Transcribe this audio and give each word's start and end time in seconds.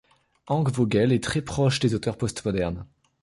Hank 0.47 0.71
Vogel 0.71 1.11
est 1.13 1.23
très 1.23 1.43
proche 1.43 1.79
des 1.79 1.93
auteurs 1.93 2.17
postmodernes. 2.17 2.87